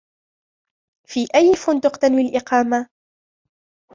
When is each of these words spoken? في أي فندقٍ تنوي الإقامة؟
في 1.07 1.27
أي 1.35 1.55
فندقٍ 1.55 1.95
تنوي 1.97 2.21
الإقامة؟ 2.21 2.87